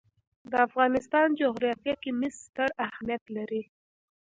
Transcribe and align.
د 0.51 0.53
افغانستان 0.67 1.27
جغرافیه 1.41 1.95
کې 2.03 2.11
مس 2.19 2.35
ستر 2.45 2.69
اهمیت 2.85 3.23
لري. 3.35 3.63